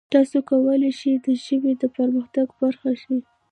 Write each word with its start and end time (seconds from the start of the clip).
تاسو 0.13 0.37
کولای 0.49 0.91
شئ 0.99 1.13
د 1.25 1.27
ژبې 1.43 1.71
د 1.81 1.83
برخلیک 1.95 2.49
برخه 2.59 2.91
شئ. 3.01 3.17